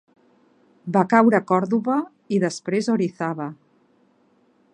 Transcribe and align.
Va 0.95 1.03
caure 1.11 1.41
Còrdova 1.53 1.99
i 2.37 2.41
després 2.45 2.91
Orizaba. 2.95 3.51